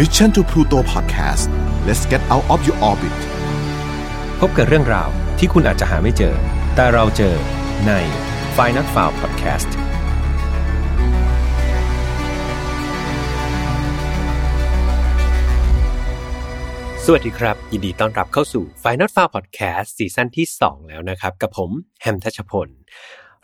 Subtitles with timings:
[0.00, 1.48] Mission to Pluto Podcast
[1.86, 3.18] let's get out of your orbit
[4.40, 6.34] พบกับเรื่องราวที่คุณอาจจะหาไม่เจอ
[6.74, 7.34] แต่เราเจอ
[7.86, 7.92] ใน
[8.56, 9.70] f i n a l f i l e Podcast
[17.04, 21.70] สวัสดีครับ ยินดีต้อนรับเข้าสู่ Final f i l e Podcast ซีซั่นที่ 2 แล้วนะครับ กับผม
[22.02, 22.68] แฮมทัชพล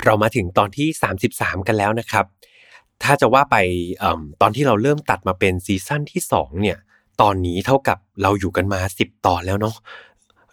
[0.04, 0.88] เรามาถึงตอนที่
[1.28, 2.26] 33 กันแล้วนะครับ
[3.04, 3.56] ถ้าจะว่าไป
[4.02, 4.04] อะ
[4.42, 6.78] ตอนที่เราเริ่มตัดมาเป็นซีซั่นที่2เนี่ย
[7.20, 9.76] ตอนนี้เท่ากับเราอยู่กันมา 10 ตอนแล้วเนาะ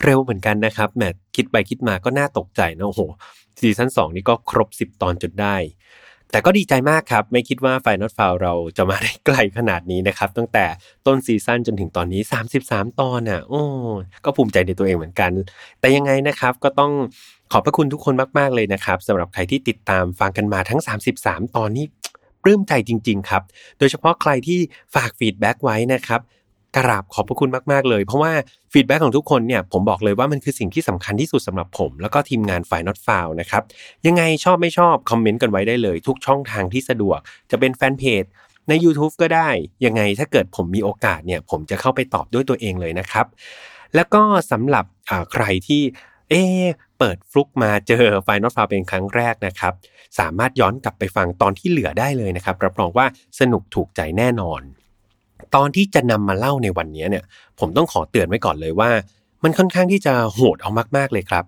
[0.04, 1.04] เร็วเหมือนกันนะครับแหม
[1.36, 3.02] คิดไปคิดมาก็น่าตกใจนะโอ้โห
[3.60, 5.56] ซีซั่น2นี่ก็ครบ 10 ตอนจนได้
[6.32, 10.66] แต่ก็ดีใจมากครับ ไม่คิดว่า File Not Found เราจะมาได้ไกลขนาดนี้นะครับ ตั้งแต่
[11.08, 12.22] ต้นซีซั่นจนถึงตอนนี้
[12.62, 13.62] 33 ตอนอะ โอ้
[14.26, 15.32] ก็ภูมิใจในตัวเองเหมือนกัน
[15.80, 16.92] แต่ยังไงนะครับก็ต้อง
[17.52, 20.82] ขอบพระคุณทุกคนมาก ๆ เลยนะครับสำหรับใครที่ติดตามฟังกันมาทั้ง
[21.20, 21.86] 33 ตอนนี้
[22.44, 23.44] ปลื้มใจจริง ๆ ครับ
[23.80, 24.60] โดยเฉพาะใครที่
[24.96, 26.22] ฝาก feedback ไว้นะครับ
[26.78, 28.34] กราบขอบพระคุณมาก ๆ เลย เพราะว่า
[28.74, 33.64] feedback ของทุกคนเนี่ยผมบอกเลยว่ามันคือสิ่งที่สำคัญที่สุดสำหรับผม แล้วก็ทีมงานฝ่าย not f o u นะครับ
[34.08, 37.20] ยังไงชอบไม่ชอบ คอมเมนต์กันไว้ได้เลย ทุกช่องทางที่สะดวก
[37.52, 38.24] จะเป็นแฟนเพจ
[38.70, 39.50] ใน YouTube ก็ได้
[39.86, 43.26] ยังไงถ้าเกิดผมมีโอกาสเนี่ยผมจะเข้าไปตอบด้วยตัวเองเลยนะครับ
[43.96, 44.86] แล้วก็สำหรับ
[45.34, 45.82] ใครที่
[46.30, 46.34] เอ
[47.00, 49.74] เปิดฟลุกมาเจอไฟนอตฟาเป็นครั้งแรกนะครับ
[50.20, 53.06] สามารถย้อนกลับไปฟังตอนที่เหลือได้เลยนะครับ รับรองว่า
[53.40, 54.62] สนุกถูกใจแน่นอน
[55.56, 57.24] ตอนที่จะนำมาเล่าในวันนี้เนี่ย
[57.60, 58.90] ผมต้องขอเตือนไว้ก่อนเลยว่า
[59.44, 61.46] มันค่อนข้างที่จะโหดเอามากๆเลยครับ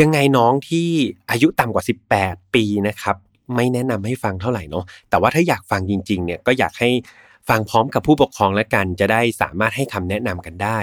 [0.00, 0.88] ยังไงน้องที่
[1.30, 1.84] อายุต่ำกว่า
[2.18, 3.16] 18 ปีนะครับ
[3.54, 6.90] ไม่แนะนำให้ฟังเท่าไหร่เนาะ แต่ว่าถ้าอยากฟังจริงๆเนี่ยก็อยากให้
[7.48, 10.78] ฟังพร้อมกับผู้ปกครองและกัน จะได้สามารถให้คำแนะนำกันได้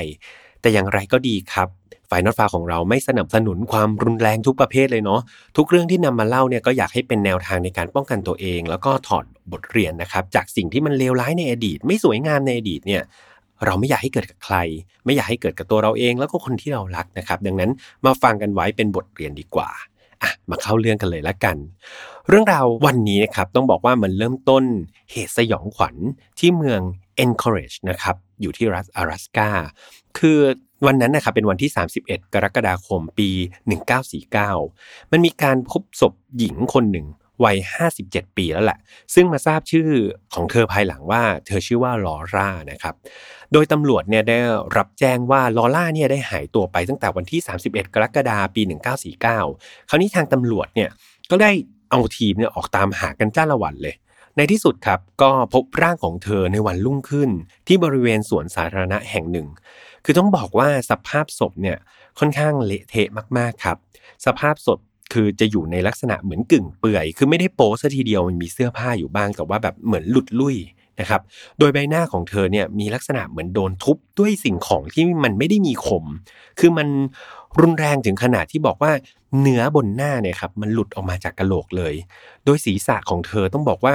[0.62, 1.68] แต่อย่างไรก็ดีครับ
[2.12, 5.22] ฝ่ายนอตฟ้าของเราไม่สนับสนุนความรุนแรงทุกประเภทเลยเนาะ
[5.58, 13.02] ทุกเรื่องที่นำมาเล่าเนี่ยก็อยากให้เป็นแนวทางในการป้องกันตัวเอง แล้วก็ถอดบทเรียนนะครับจากสิ่งที่มันเลวร้ายในอดีต ไม่สวยงามในอดีตเนี่ย
[13.66, 14.56] เราไม่อยากให้เกิดกับใคร
[15.06, 17.72] ไม่อยากให้เกิดกับตัวเราเอง แล้วก็คนที่เรารักนะครับ ดังนั้น
[18.06, 19.70] มาฟังกันไว้เป็นบทเรียนดีกว่า
[20.22, 21.58] อะมาเข้าเรื่องกันเลยละกัน
[22.30, 24.64] เรื่องราววันนี้นะครับต้องบอกว่ามันเริ่มต้น
[25.12, 25.96] เหตุสยองขวัญ
[26.40, 26.82] ที่เมือง
[27.26, 29.50] Encourage นะครับอยู่ที่รัฐอารัสกา
[30.20, 30.40] คือ
[30.86, 31.72] วันนั้นนะครับเป็นวันที่
[32.04, 33.30] 31 กรกฎาคมปี
[34.40, 37.08] 1949 มันมีการพบศพหญิงคนหนึ่ง
[37.44, 37.58] วัย
[37.98, 38.80] 57 ปีแล้วแหละ
[39.14, 39.90] ซึ่งมาทราบชื่อ
[40.34, 42.96] ของเธอภายหลังว่า เธอชื่อว่าลอร่านะครับ
[43.54, 44.40] โดยตำรวจเนี่ยได้
[44.78, 48.62] รับแจ้งว่าลอร่าเนี่ยได้หายตัวไปตั้งแต่วันที่ 31 กรกฎาคมปี
[49.26, 50.90] 1949 คราวนี้ทางตำรวจเนี่ย
[51.32, 51.52] ก็ได้
[51.92, 53.96] เอาทีมเนี่ยออกตามหากันจ้าละวันเลย
[54.42, 57.30] ในที่สุดครับก็พบร่างของเธอในวันรุ่งขึ้น
[57.68, 59.48] ที่บริเวณสวนสาธารณะแห่งหนึ่ง
[60.06, 61.78] คือต้องบอกว่าสภาพศพเนี่ย
[62.20, 63.78] ค่อนข้างเละเทะมากๆครับ
[64.26, 64.80] สภาพศพ
[65.14, 70.58] คือจะอยู่ในลักษณะเหมือนกึ่งเปื่อย คือไม่ได้โป๊ซะทีเดียวมันมีเสื้อผ้าอยู่บ้างแต่ว่าแบบเหมือนหลุดลุ่ย
[71.00, 71.22] นะครับ
[71.60, 76.06] โดยใบหน้าของเธอเนี่ยมีลักษณะเหมือนโดนทุบด้วยสิ่งของที่มันไม่ได้มีคม
[76.60, 76.88] คือมัน
[77.60, 78.92] รุนแรงถึงขนาดที่บอกว่า
[79.42, 81.94] เนื้อบนหน้าเนี่ยครับมันหลุดออกมาจากกระโหลกเลย
[82.46, 83.94] โดยศีรษะของเธอต้องบอกว่า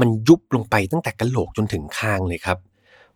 [0.00, 2.58] มันยุบลงไปตั้งแต่กระโหลกจนถึงคางเลยครับ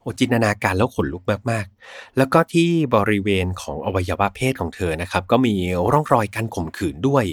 [0.01, 5.55] โอจินตนาการแล้วขนลุกมากๆ แล้วก็ที่บริเวณของอวัยวะเพศของเธอนะครับ ก็มี
[5.93, 7.25] ร่องรอยการข่มขืนด้วย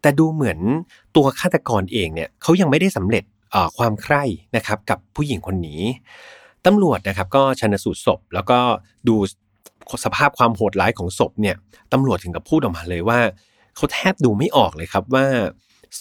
[0.00, 0.58] แต่ดูเหมือน
[1.16, 3.24] ตัวฆาตกรเองเนี่ยเขายังไม่ได้สำเร็จ
[3.78, 4.22] ความใคร่
[4.56, 5.82] นะครับกับผู้หญิงคนนี้
[6.66, 8.58] ตำรวจนะครับก็ชันสูตรศพ แล้วก็
[9.08, 9.16] ดู
[10.04, 11.56] สภาพความโหดร้ายของศพเนี่ย
[11.92, 13.20] ตำรวจถึงกับพูดออกมาเลยว่า
[13.76, 15.26] เขาแทบดูไม่ออกเลยครับว่า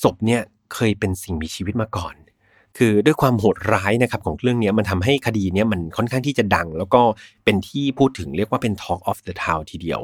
[0.01, 0.41] ศพเนี่ย
[0.73, 2.15] เคยเป็นสิ่งมีชีวิตมาก่อน
[2.77, 7.01] คือด้วยความโหดร้ายนะครับของเรื่องนี้มันทำให้คดีนี้มันค่อนข้างที่จะดัง แล้วก็
[7.45, 10.01] เป็นที่พูดถึงเรียกว่าเป็น Talk of the Town ทีเดียว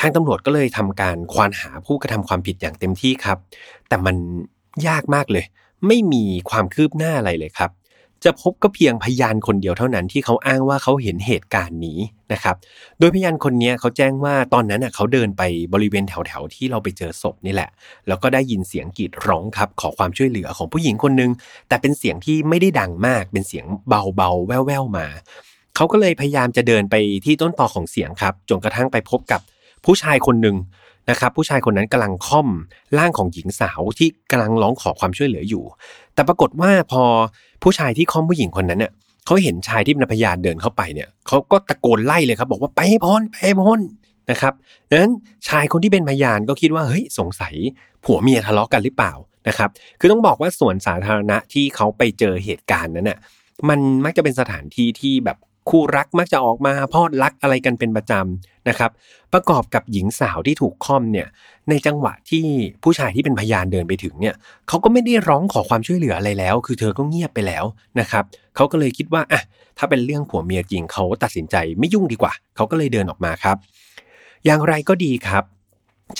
[0.00, 3.38] ทางตำรวจก็เลยทำการควานหาผู้กระทำความผิดอย่างเต็มที่ครับ
[3.88, 4.16] แต่มัน
[4.88, 5.44] ยากมากเลย
[5.86, 7.70] ไม่มีความคืบหน้าอะไรเลยครับ
[8.24, 11.98] จะพบก็เพียงพยานคนเดียวเท่านั้นที่เขาอ้างว่าเขาเห็นเหตุการณ์นี้
[12.32, 12.56] นะครับ
[12.98, 15.42] โดยพยานคนนี้เขาแจ้งว่าตอนนั้นเขาเดินไป
[15.72, 17.70] บริเวณแถวๆที่เราไปเจอศพนี่แหละ
[18.08, 21.30] แล้วก็ได้ยินเสียงกรีดร้องครับ ขอความช่วยเหลือของผู้หญิงคนนึง
[21.68, 25.06] แต่เป็นเสียงที่ไม่ได้ดังมาก เป็นเสียงเบาๆแว่วๆมา
[25.76, 26.94] เขาก็เลยพยายามจะเดินไป
[27.24, 29.40] ที่ต้นตอของเสียงครับ จนกระทั่งไปพบกับ
[29.84, 30.56] ผู้ชายคนหนึ่ง
[31.10, 32.48] นะครับผู้ชายคนนั้นกำลังค่อม
[32.98, 35.64] ร่างของหญิงสาวที่กำลังร้องขอความช่วยเหลืออยู่
[36.18, 37.02] แต่ปรากฏว่าพอ
[37.62, 38.92] ผู้ชายที่ค้อมผู้หญิงคนนั้นเนี่ย
[39.26, 43.80] เขาเห็นชายที่เป็นพยานเดินเข้าไปเนี่ยเขาก็ตะโกนไล่เลยครับ บอกว่าไปให้พ้นไปให้พ้น
[44.30, 44.52] นะครับ
[44.90, 45.12] ดังนั้น
[45.48, 47.54] ชายคนที่เป็นพยานก็คิดว่าเฮ้ยสงสัย
[48.04, 49.12] ผัวเมียทะเลาะกันหรือเปล่า
[49.48, 49.70] นะครับ
[50.00, 53.18] คือต้องบอกว่าสวนสาธารณะที่เขาไปเจอเหตุการณ์นั้นน่ะ
[53.68, 55.36] มันมักจะเป็นสถานที่ที่แบบ
[55.68, 58.90] คู่รักมักจะออกมาพอดรักอะไรกันเป็นประจำนะครับ
[59.32, 61.28] ประกอบกับหญิงสาวที่ถูกค่อมเนี่ย
[61.70, 62.46] ในจังหวะที่
[62.82, 64.34] ผู้ชายที่เป็นพยานเดินไปถึงเนี่ย
[64.68, 67.64] เขาก็ไม่ได้ร้องขอความช่วยเหลืออะไรแล้ว คือเธอก็เงียบไปแล้ว
[68.00, 68.24] นะครับ
[68.56, 69.42] เขาก็เลยคิดว่าอะ
[69.78, 73.56] ถ้าเป็นเรื่องผัวเมียจริงเขาตัดสินใจไม่ยุ่งดีกว่าเขาก็เลยเดินออกมาครับ
[74.44, 75.44] อย่างไรก็ดีครับ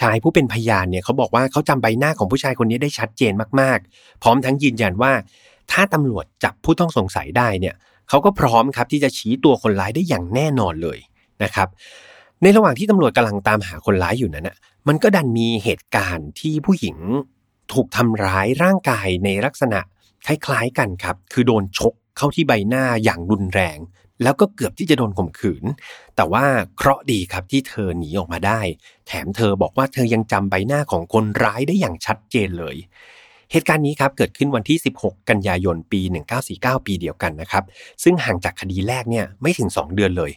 [0.00, 5.12] ชายผู้เป็นพยานเนี่ยเขาบอกว่าเขาจำใบหน้าของผู้ชายคนนี้ได้ชัดเจนมากๆ พร้อมทั้งยืนยันว่า
[5.72, 7.74] ถ้าตำรวจจับผู้ต้องสงสัยได้เนี่ย
[8.08, 10.98] เขาก็พร้อมครับที่จะชี้ตัวคนร้ายได้อย่างแน่นอนเลย
[11.42, 11.68] นะครับ
[12.42, 14.56] ในระหว่างที่ตำรวจกำลังตามหาคนร้ายอยู่นั้นนะ
[14.88, 16.96] มันก็ดันมีเหตุการณ์ที่ผู้หญิง
[17.72, 19.80] ถูกทำร้ายร่างกายในลักษณะ
[20.26, 23.78] คล้ายๆกันครับ คือโดนชกเข้าที่ใบหน้าอย่างรุนแรง
[24.22, 25.64] แล้วก็เกือบที่จะโดนข่มขืน
[26.16, 26.44] แต่ว่า
[26.76, 28.60] เคราะดีครับที่เธอหนีออกมาได้
[29.06, 32.76] แถมเธอบอกว่าเธอยังจำใบหน้าของคนร้ายได้อย่างชัดเจนเลย
[33.52, 36.00] เหตุการณ์นี้ครับเกิดขึ้นวันที่ 16 กันยายนปี
[36.44, 37.64] 1949 ปีเดียวกันนะครับ
[38.02, 40.32] ซึ่งห่างจากคดีแรกเนี่ยไม่ถึง 2 เดือนเลย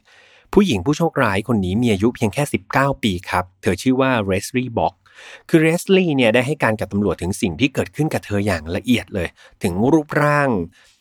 [0.53, 2.43] ผู้หญิงผู้โชคร้ายคนนี้มีอายุเพียงแค่
[2.73, 4.93] 19 ปีครับ เธอชื่อว่าเรสลีย์บ็อก
[5.49, 9.27] คือเรสลีย์เนี่ยได้ให้การกับตำรวจถึงสิ่งที่เกิดขึ้นกับเธออย่างละเอียดเลย
[9.63, 10.49] ถึงรูปร่าง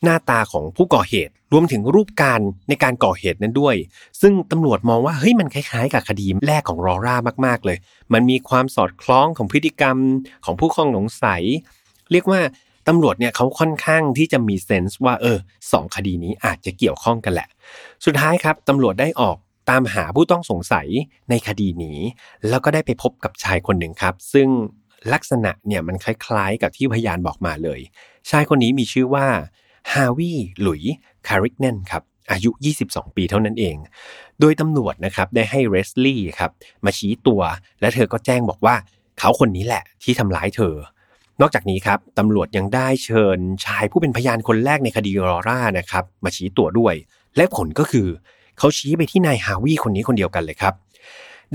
[0.03, 3.75] หน้าตาของผู้ก่อเหตุ รวมถึงรูปการในการก่อเหตุนั้นด้วย
[4.21, 7.15] ซึ่งตำรวจมองว่าเฮ้ยมันคล้ายๆ กับคดีแรกของรอร่า
[7.45, 7.77] มากๆเลย
[8.13, 9.97] มันมีความสอดคล้องของพฤติกรรม
[10.45, 11.43] ของผู้ข้องสงสัย
[12.11, 12.41] เรียกว่า
[12.87, 15.37] ตำรวจเนี่ยเขาค่อนข้างที่จะมีเซนส์ว่าเออ
[15.71, 17.47] สองคดีนี้อาจจะเกี่ยวข้องกันแหละ
[18.05, 19.37] สุดท้ายครับตำรวจได้ออก
[19.69, 20.87] ตามหาผู้ต้องสงสัย
[21.29, 21.99] ในคดีนี้
[22.49, 24.47] แล้วก็ได้ไปพบกับชายคนหนึ่งครับ ซึ่ง
[25.13, 27.79] ลักษณะเนี่ยมันคล้ายๆ กับที่พยานบอกมาเลย
[28.29, 29.27] ชายคนนี้มีชื่อว่า
[29.91, 30.31] ฮาวิ
[30.61, 30.81] หลุย
[31.27, 32.51] คาริกเนนครับอายุ
[32.83, 33.75] 22 ปีเท่านั้นเอง
[34.39, 36.51] โดยตำรวจนะครับได้ให้เรสลี่ครับ
[36.85, 37.41] มาชี้ตัว
[37.81, 38.75] และเธอก็แจ้งบอกว่า
[39.19, 40.75] เขาคนนี้แหละที่ทำร้ายเธอ
[41.41, 46.95] นอกจากนี้ครับตำรวจยังได้เชิญชายผู้เป็นพยานคนแรกในคดีรอร่านะครับมาชี้ตัวด้วย
[47.37, 48.07] และผลก็คือ
[48.57, 50.73] เขาชี้ไปที่นายฮาวิคนนี้คนเดียวกันเลยครับ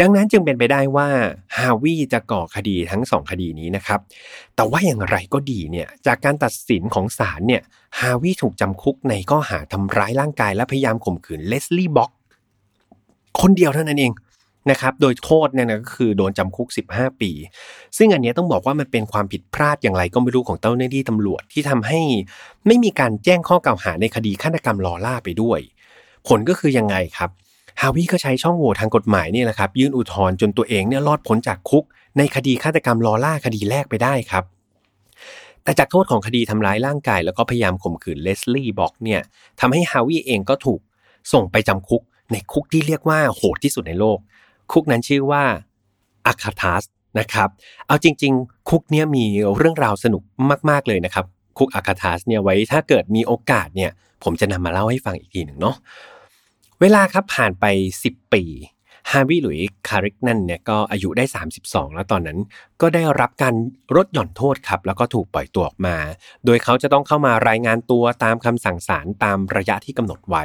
[0.01, 1.09] ดังนั้นจึงเป็นไปได้ว่า
[1.57, 4.01] ฮาวิจะก่อคดีทั้งสองคดีนี้นะครับ
[4.57, 7.63] แต่ว่าอย่างไรก็ดีเนี่ยจากการตัดสินของศาลเนี่ย
[7.99, 12.11] ฮาวิถูกจำคุกในข้อหาทำร้ายร่างกายและพยายามข่มขืนเลสลี่บ็อก
[13.41, 14.13] คนเดียวเท่านั้นเอง
[14.71, 17.31] นะครับโดยโทษเนี่ยก็คือโดนจำคุก 15 ปี
[17.97, 22.01] ซึ่งอันนี้ต้องบอกว่ามันเป็นความผิดพลาดอย่างไรก็ไม่รู้ของเจ้าหน้าที่ตำรวจที่ทำให้
[22.67, 25.61] ไม่มีการแจ้งข้อกล่าวหาในคดีฆาตกรรมลอล่าไปด้วย
[26.29, 27.31] ผลก็คือยังไงครับ
[27.81, 31.85] ฮาวิก็ใช้ช่องโหว่ทางกฎหมายนี่แหละครับ ยื่นอุทธรณ์จนตัวเองเนี่ยรอดพ้นจากคุก
[32.19, 34.45] ในคดีฆาตกรรมลอล่าคดีแรกไปได้ครับ
[35.63, 39.21] แต่จากโทษของคดีทำร้ายร่างกาย แล้วก็พยายามข่มขืนเลสลี่บอกเนี่ย
[39.61, 40.81] ทำให้ฮาวิเองก็ถูก
[41.33, 42.03] ส่งไปจำคุก
[42.33, 44.19] ในคุกที่เรียกว่าโหดที่สุดในโลก
[44.73, 45.45] คุกนั้นชื่อว่า
[46.27, 46.83] อาคาทัส
[47.19, 47.49] นะครับ
[47.87, 49.25] เอาจริง ๆ คุกเนี้ยมี
[49.57, 50.23] เรื่องราวสนุก
[50.71, 51.27] มาก ๆ เลยนะครับ
[51.59, 53.91] คุกอาคาทัสเนี่ยไว้ถ้าเกิดมีโอกาสเนี่ย
[54.25, 55.77] ผมจะนำมาเล่าให้ฟังอีกทีหนึ่งเนาะ
[56.81, 57.65] เวลาครับผ่านไป
[58.03, 58.45] 10 ปี
[59.11, 59.59] ฮาวิหลุย
[59.89, 61.25] คาริกนั่นเนี่ยก็อายุได้
[61.61, 62.39] 32 แล้วตอนนั้น
[62.81, 63.55] ก็ได้รับการ
[63.97, 65.97] ลดหย่อนโทษครับ แล้วก็ถูกปล่อยตัวออกมา
[66.45, 70.45] โดยเขาจะต้องเข้ามารายงานตัวตามคำสั่งศาลตามระยะที่กำหนดไว้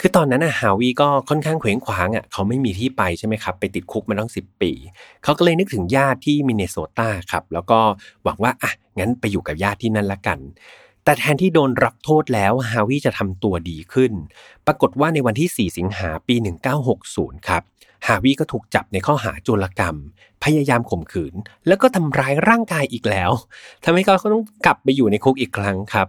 [0.00, 4.72] คือตอนนั้นอะฮาวิก็ค่อนข้างเขวงขวางอะเขาไม่มีที่ไปใช่ไหมครับ ไปติดคุกมาตั้ง10ปี
[5.24, 7.78] เขาก็เลยนึกถึงญาติที่มินเนโซตาครับ แล้วก็
[8.24, 10.38] หวังว่าอะงั้นไปอยู่กับญาติที่นั่นละกัน
[11.04, 14.12] แต่แทนที่โดนรับโทษแล้วฮาวิจะทำตัวดีขึ้น
[14.66, 16.34] ปรากฏว่าในวันที่ 4 สิงหาปี
[16.92, 17.62] 1960 ครับ
[18.06, 19.96] ฮาวิก็ถูกจับในข้อหาโจรกรรม
[20.44, 21.34] พยายามข่มขืน
[21.66, 23.30] แล้วก็ทำร้ายร่างกายอีกแล้ว
[23.84, 26.08] ทำให้เขาต้องกลับไปอยู่ในคุกอีกครั้งครับ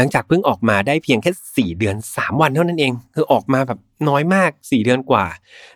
[0.00, 1.32] ลังจากเพิ่งออกมาได้เพียงแค่
[1.74, 3.78] 4เดือน3วันเท่านั้นเอง คือออกมาแบบ
[4.08, 5.26] น้อยมาก4เดือนกว่า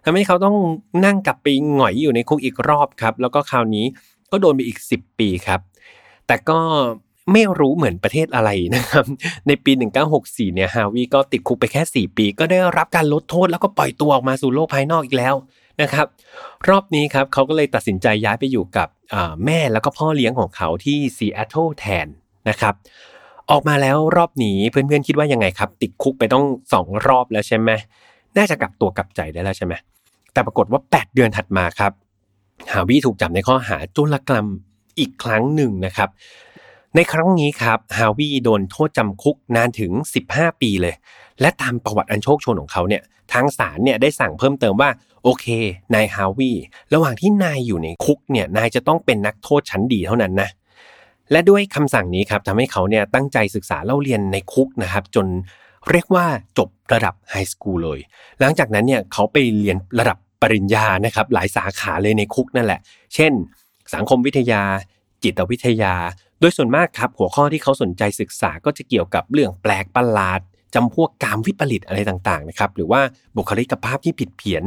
[0.04, 0.56] ทำให้เขาต้อง
[1.04, 3.86] นั่งกลับไปหงอยอยู่ในคุกอีกรอบครับ แล้วก็คราวนี้
[4.30, 5.60] ก็โดนไปอีก10ปีครับ
[6.26, 6.58] แต่ก็
[7.32, 9.04] ไม่รู้เหมือนประเทศอะไรนะครับ
[9.46, 9.72] ในปี
[10.14, 15.34] 1964 เนี่ยฮาวิก็ติดคุกไปแค่ 4 ปี ก็ได้รับการลดโทษแล้วก็ปล่อยตัวออกมาสู่โลกภายนอกอีกแล้ว
[15.82, 16.06] นะครับ
[16.68, 18.88] รอบนี้ครับเขาก็เลยตัดสินใจย้ายไปอยู่กับ
[19.44, 22.06] แม่แล้วก็พ่อเลี้ยงของเขาที่ซีแอตเทิลแทน
[22.48, 22.74] นะครับ
[23.50, 27.70] ออกมาแล้วรอบนี้เพื่อนๆคิดว่ายังไงครับ ติดคุกไปต้องสองรอบแล้วใช่ไหม
[28.36, 29.74] น่าจะกลับตัวกลับใจได้แล้วใช่ไหม
[30.32, 31.92] แต่ปรากฏว่า 8 เดือนถัดมาครับ
[32.72, 34.46] ฮาวิถูกจับในข้อหาโจรกรรม
[34.98, 36.08] อีกครั้งหนึ่งนะครับ
[36.94, 39.92] ในครั้งนี้ครับฮาวิโดนโทษจำคุกนานถึง
[40.28, 40.94] 15 ปีเลย
[41.40, 44.90] และตามประวัติอันโชคโชนของเขาเนี่ยทางศาลเนี่ยได้สั่งเพิ่มเติมว่า
[45.22, 45.46] โอเค
[45.94, 46.50] นายฮาวิ
[46.94, 50.50] ระหว่างที่นายอยู่ในคุกเนี่ยนายจะต้องเป็นนักโทษชั้นดีเท่านั้นนะ
[51.32, 55.26] และด้วยคำสั่งนี้ครับทำให้เขาเนี่ยตั้งใจศึกษาเล่าเรียนในคุกนะครับ จน
[55.90, 56.26] เรียกว่า
[56.58, 57.98] จบระดับไฮสคูลเลย
[58.40, 62.80] หลังจากนั้นเนี่ยเขาไปเรียนระดับปริญญานะครับหลายสาขาเลยในคุกนั่นแหละ
[63.14, 63.32] เช่น
[63.94, 64.62] สังคมวิทยา
[65.22, 65.94] จิตวิทยา
[66.40, 70.40] โดยส่วนมากครับ หัวข้อที่เขาสนใจศึกษาก็จะเกี่ยวกับเรื่องแปลกประหลาด
[70.74, 73.00] จำพวกกามวิปริตอะไรต่างๆนะครับหรือว่า
[73.36, 74.64] บุคลิกภาพที่ผิดเพี้ยน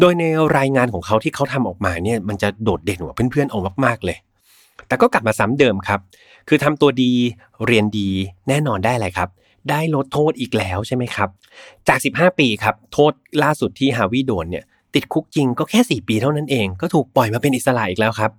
[0.00, 0.24] โดยใน
[0.56, 4.18] รายงานของเขาที่เขาทำออกมาเนี่ยมันจะโดดเด่นกว่าเพื่อนๆเอามากๆเลย
[4.88, 6.00] แต่ก็กลับมาซ้ำเดิมครับ
[6.48, 7.12] คือทำตัวดี
[7.66, 8.08] เรียนดี
[8.48, 9.28] แน่นอนได้อะไรครับ
[9.70, 11.28] ได้ลดโทษอีกแล้วใช่ไหมครับ
[11.88, 18.32] จาก 15 ปีครับ โทษล่าสุดที่ฮาวิโดนเนี่ยติดคุกจริงก็แค่ 4 ปีเท่านั้นเอง ก็ถูกปล่อยมาเป็นอิสระอีกแล้วครับ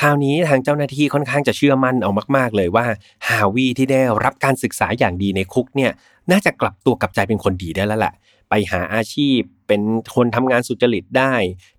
[0.00, 2.86] คราวนี้ทางเจ้าหน้าที่ค่อนข้างจะเชื่อมั่นเอามาก ๆ เลยว่า
[3.28, 5.90] ฮาวีที่ได้รับการศึกษาอย่างดีในคุกเนี่ย
[6.30, 8.14] น่าจะกลับตัวกลับใจเป็นคนดีได้แล้วแหละ
[8.50, 9.82] ไปหาอาชีพเป็น
[10.14, 11.32] คนทำงานสุจริตได้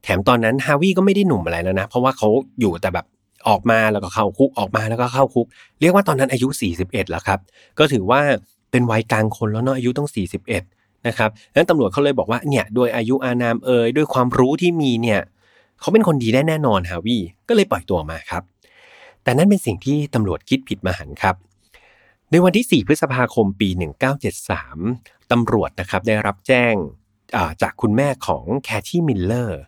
[0.04, 2.28] แถมตอนนั้นฮาวีก็ไม่ได้หนุ่มอะไรแล้วนะ เพราะว่าเขา
[2.60, 3.06] อยู่แต่แบบ
[3.48, 5.48] ออกมาแล้วก็เข้าคุกออกมาแล้วก็เข้าคุก
[5.82, 6.48] เรียกว่าตอนนั้นอายุ
[6.80, 7.40] 41แล้วครับ
[7.80, 8.22] ก็ถือว่า
[8.72, 10.10] เป็นวัยกลางคนแล้วเนาะอายุต้อง
[10.58, 15.22] 41นะครับนั้นตำรวจเขาเลยบอกว่าเนี่ยด้วยอายุอานามเอยด้วยความรู้ที่มีเนี่ย
[15.80, 18.44] เขาเป็นคนดีได้แน่นอนฮาวีก็เลยปล่อยตัวมาครับ
[19.24, 21.36] แต่นั่นเป็นสิ่งที่ตำรวจคิดผิดมหันต์ครับ
[22.32, 23.70] ในวันที่ 4 พฤษภาคมปี
[24.50, 26.74] 1973 ตำรวจนะครับได้รับแจ้ง
[27.62, 29.62] จากคุณแม่ของแคทที มิลเลอร์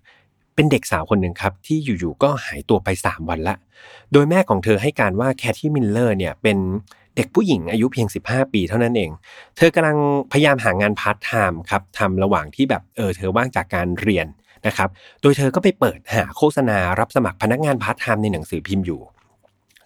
[0.56, 3.56] เป็นเด็กสาวคนหนึ่งครับ ที่อยู่ๆก็หายตัวไป 3 วันละ
[4.14, 6.58] โดยแม่ของเธอให้การว่าแคทที มิลเลอร์เนี่ยเป็น
[7.16, 9.12] เด็กผู้หญิงอายุเพียง 15 ปีเท่านั้นเอง
[9.58, 9.98] เธอกำลัง
[10.32, 14.28] พยายามหางานพาร์ทไทม์ครับทำระหว่างที่แบบเออเธอว่างจากการเรียน
[14.68, 14.90] นะครับ
[15.22, 19.02] โดยเธอก็ไปเปิดหาโฆษณารับสมัครพนักงานพาร์ทไทม์ในหนังสือพิมพ์อยู่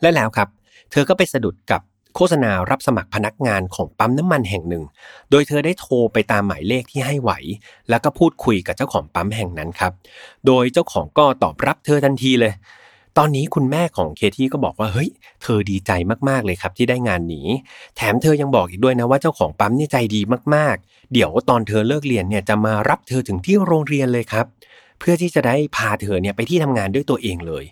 [0.02, 0.50] และแล้วครับ
[0.92, 1.82] เธอก็ไปสะดุดกับ
[2.16, 4.84] โฆษณารับสมัครพนักงานของปั๊มน้ำมันแห่งหนึ่ง
[5.32, 7.32] โดยเธอได้โทรไปตามหมายเลขที่ให้ไว้
[7.90, 9.92] แล้วก็พูดคุยกับเจ้าของปั๊มแห่งนั้นครับ
[10.48, 12.54] โดยเจ้าของก็ตอบรับเธอทันทีเลย
[13.18, 15.10] ตอนนี้คุณแม่ของเคทีก็บอกว่าเฮ้ย
[15.42, 15.92] เธอดีใจ
[16.30, 17.48] มากๆเลยครับที่ได้งานนี้
[17.96, 20.22] แถมเธอยังบอกอีกด้วยนะว่าเจ้าของปั๊มนี่ใจดี
[20.56, 24.46] มากๆ เดี๋ยวตอนเธอเลิกเรียนเนี่ยจะมารับเธอถึงที่โรงเรียนเลยครับ
[25.00, 27.66] เพื่อที่จะได้พาเธอเนี่ยไปที่ทำงานด้วยตัวเองเลย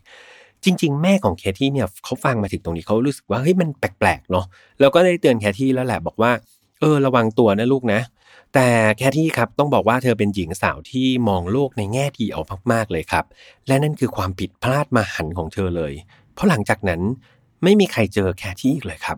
[0.64, 4.46] จริง ๆ แม่ของแคที่เนี่ยเขาฟังมาถึงตรงนี้เขารู้สึกว่าเฮ้ยมันแปลกๆเนาะ
[4.80, 6.32] แล้วก็ได้เตือนแคที่แล้วแหละบอกว่า
[6.80, 8.02] เออระวังตัวนะลูกนะ
[8.54, 13.26] แต่แคที่ครับต้องบอกว่าเธอเป็นหญิงสาวที่มองโลกในแง่ดีออกมากๆเลยครับ
[13.68, 15.94] และนั่นคือความผิดพลาดมาหันของเธอเลย
[16.34, 17.02] เพราะหลังจากนั้น
[17.64, 19.18] ไม่มีใครเจอแคที่อีกเลยครับ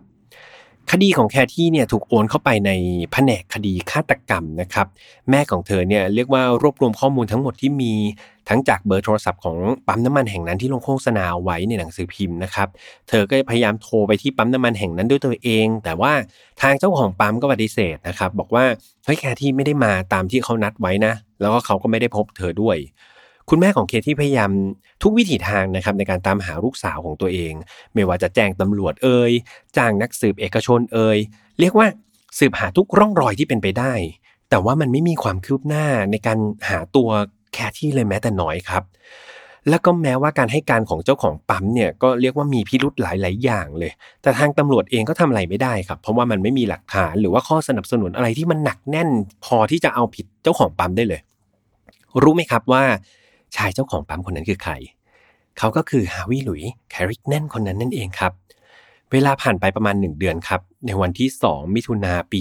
[0.90, 2.70] คดีของแคที่เนี่ยถูกโอนเข้าไปใน
[3.12, 4.86] แผนกคดีฆาตกรรมนะครับ
[5.30, 7.92] แม่ของเธอเนี่ยเรียกว่ารวบรวมข้อมูลทั้งหมดที่มี
[8.48, 9.56] ทั้งจากเบอร์โทรศัพท์ของ
[9.86, 12.68] ปั๊มน้ำมันแห่งนั้นที่ลงโฆษณาไว้ในหนังสือพิมพ์นะครับ
[13.08, 16.12] เธอก็พยายามโทรไปที่ปั๊มน้ำมันแห่งนั้นด้วยตัวเอง แต่ว่า
[16.60, 18.64] ทางเจ้าของปั๊มก็ปฏิเสธนะครับ บอกว่า
[19.04, 22.76] เฮ้ยแคที่ไม่ได้มาตามที่เขานัดไว้นะ แล้วก็เขาก็ไม่ได้พบเธอด้วย
[23.50, 24.50] คุณแม่ของเคที่พยายาม
[25.02, 27.52] ทุกวิถีทางนะครับในการตามหาลูกสาวของตัวเอง
[27.94, 29.32] ไม่ว่าจะแจ้งตำรวจเอ่ย
[29.76, 31.18] จ้างนักสืบเอกชนเอ่ย
[31.60, 31.86] เรียกว่า
[32.38, 33.92] สืบหาทุกร่องรอยที่เป็นไปได้
[34.50, 36.38] แต่ว่ามันไม่มีความคืบหน้าในการ
[36.68, 37.08] หาตัว
[37.54, 38.82] แคที่เลยแม้แต่น้อยครับ
[39.68, 43.92] แล้วก็แม้ว่าการให้การของเจ้าของปั๊มเนี่ยก็เรียกว่ามีพิรุธหลาย ๆ อย่างเลย
[44.22, 49.08] แต่ทางตำรวจเองก็ทำอะไรไม่ได้ครับ เพราะว่ามันไม่มีหลักฐานหรือว่าข้อสนับสนุนอะไรที่มันหนักแน่น
[49.44, 51.20] พอที่จะเอาผิดเจ้าของปั๊มได้เลย
[52.22, 52.84] รู้ไหมครับว่า
[53.56, 54.72] ชายเจ้าของปั๊มคนนั้นคือใคร
[55.58, 58.32] เขาก็คือฮาวิหลุยแคริกแน่นคนนั้นนั่นเองครับ
[59.12, 62.40] เวลาผ่านไปประมาณ 1 เดือนครับ ในวันที่ 2 มิถุนาปี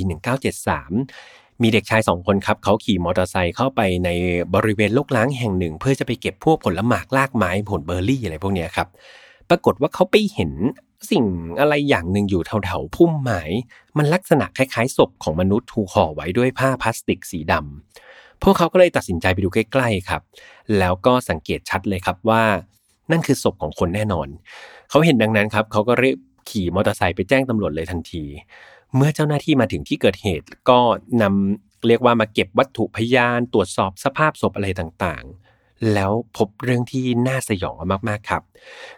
[0.82, 4.10] 1973 มีเด็กชายสองคนครับ เขาขี่มอเตอร์ไซค์เข้าไปใน
[4.54, 8.88] บริเวณลกล้างแห่งหนึ่ง เพื่อจะไปเก็บพวกผลหมากลากไม้ผลเบอร์รี่อะไรพวกนี้ครับ
[9.50, 10.51] ปรากฏว่าเขาไปเห็น
[11.12, 11.25] สิ่ง
[11.60, 13.42] อะไรอย่างหนึ่งอยู่แถวๆพุ่มไม้
[13.98, 18.09] มันลักษณะคล้ายๆศพของมนุษย์ถูกห่อไว้ด้วยผ้าพลาสติกสีดำ
[18.43, 20.22] พวกเขาก็เลยตัดสินใจไปดูใกล้ ๆครับ
[20.79, 22.43] แล้วก็สังเกตชัดเลยครับว่า
[23.12, 24.27] นั่นคือศพของคนแน่นอน
[24.89, 26.17] เขาเห็นดังนั้นครับเขาก็รีบ
[26.50, 28.24] ขี่มอเตอร์ไซค์ไปแจ้งตำรวจเลยทันที
[28.96, 30.79] เมื่อเจ้าหน้าที่มาถึงที่เกิดเหตุก็
[31.22, 37.75] นำเรียกว่ามาเก็บวัตถุพยานตรวจสอบสภาพศพอะไรต่างๆ แล้วพบเรื่องที่น่าสยอง
[38.10, 38.43] มากๆครับ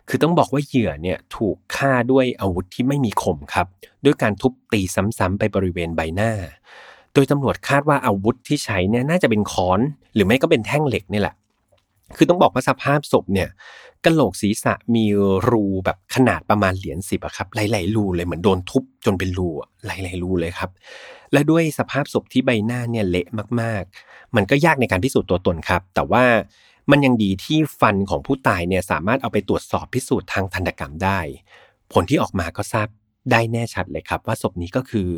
[0.08, 3.68] คือต้องบอกว่าเหยื่อเนี่ยถูกฆ่าด้วยอาวุธที่ไม่มีคมครับ
[4.06, 6.32] ด้วยการทุบตีซ้ำๆไปบริเวณใบหน้า
[7.14, 9.80] โดยตำรวจคาดว่าอาวุธที่ใช้เนี่ยน่าจะเป็นค้อน
[10.14, 11.36] หรือไม่ก็เป็นแท่งเหล็กนี่แหละ
[12.18, 13.50] คือต้องบอกว่าสภาพศพเนี่ย
[14.06, 15.06] กระโหลกศีรษะมี
[15.50, 19.50] รูแบบขนาดประมาณเหรียญสิบอะครับ หลาย ๆ รูเลยเหมือนโดนทุบจนเป็นรู
[19.86, 20.70] หลาย ๆ รูเลยครับ
[21.34, 23.28] และด้วยสภาพศพที่ใบหน้าเนี่ยเละ
[23.62, 26.24] มาก ๆ มันก็ยากในการพิสูจน์ตัวตนครับ แต่ว่า
[26.92, 31.20] มันยังดีที่ฟันของผู้ตายเนี่ยสามารถเอาไปตรวจสอบพิสูจน์ทางทันกรรมได้
[31.94, 32.88] ผลที่ออกมาก็ทราบ
[33.32, 35.10] ได้แน่ชัดเลยครับ ว่าศพนี้ก็คือ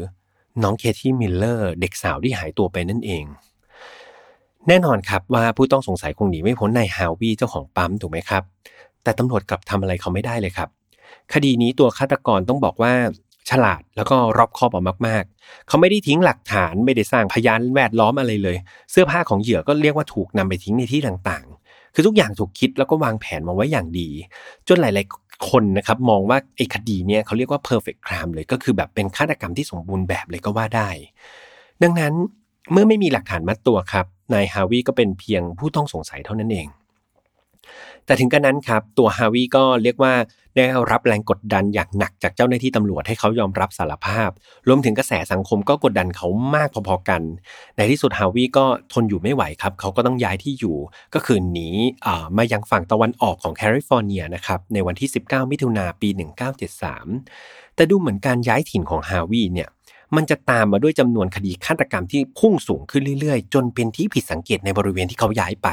[0.61, 3.23] น้องเคที มิลเลอร์ เด็กสาวที่หายตัวไปนั่นเอง
[4.67, 8.43] แน่นอนครับว่าผู้ต้องสงสัยคงหนีไม่พ้นนายฮาววีเจ้าของปั๊มถูกไหมครับ
[9.03, 10.69] แต่ตำรวจกลับทำอะไรเขาไม่ได้เลยครับ
[11.33, 12.93] คดีนี้ตัวฆาตกรต้องบอกว่า
[13.49, 18.57] ฉลาดแล้วก็รอบคอบเอามาก ๆ เขาไม่ได้ทิ้งหลักฐานไม่ได้สร้างพยานแวดล้อมอะไรเลย
[18.91, 24.09] เสื้อผ้าของเหยื่อก็เรียกว่าถูกนำไปทิ้งในที่ต่างๆ คือทุกอย่างถูกคิดแล้วก็วางแผนมาไว้อย่างดี
[24.67, 25.05] จนหลาย
[25.49, 30.89] คนนะครับมองว่าไอ้คดีเนี่ยเขาเรียกว่า perfect crime เลยก็คือแบบเป็นฆาตกรรมที่สมบูรณ์แบบเลยก็ว่าได้
[31.83, 32.13] ดังนั้น
[32.71, 36.67] เมื่อไม่มีหลักฐานมัดตัวครับนายฮาวิก็เป็นเพียงผู้ต้องสงสัยเท่านั้นเอง
[38.05, 40.13] แต่ถึงกระนั้นครับตัวฮาวิก็เรียกว่า
[40.55, 44.29] ได้รับแรงกดดันอย่างหนักจากเจ้าหน้าที่ตำรวจให้เขายอมรับสารภาพ
[44.67, 47.21] รวมถึงกระแสสังคมก็กดดันเขามากพอๆกัน
[47.77, 50.77] ในที่สุดฮาวิก็ทนอยู่ไม่ไหวครับ เขาก็ต้องย้ายที่อยู่
[51.13, 51.69] ก็คือหนี
[52.37, 56.09] มายังฝั่งตะวันออกของแคลิฟอร์เนียนะครับ ในวันที่ 19 มิถุนาปี
[56.93, 59.69] 1973 แต่ดูเหมือนการย้ายถิ่นของฮาวิเนี่ย
[60.15, 65.67] มันจะตามมาด้วยจำนวนคดีฆาตกรรมที่พุ่งสูงขึ้นเรื่อยๆ จนเป็นที่ผิดสังเกตในบริเวณที่เขาย้ายไป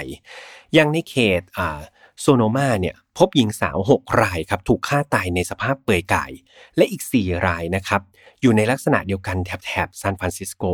[0.75, 1.81] อย่างในเขตอ่า
[2.21, 6.33] โซโนมาเนี่ยพบหญิงสาว 6 รายครับถูกฆ่าตายในสภาพเปลือยกาย
[6.77, 8.01] และอีก 4 รายนะครับ
[8.41, 10.65] อยู่ในลักษณะเดียวกันแถบแถบซานฟรานซิสโก